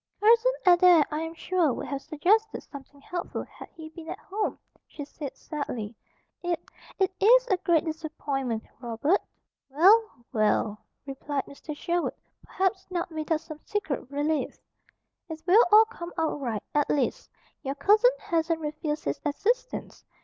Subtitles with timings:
[0.19, 4.57] "Cousin Adair, I am sure, would have suggested something helpful had he been at home,"
[4.87, 5.95] she said sadly.
[6.41, 6.59] "It,
[6.97, 9.19] it is a great disappointment, Robert."
[9.69, 11.77] "Well, well!" replied Mr.
[11.77, 14.57] Sherwood, perhaps not without some secret relief.
[15.29, 16.63] "It will all come out right.
[16.73, 17.29] At least,
[17.61, 20.03] your cousin hasn't refused his assistance.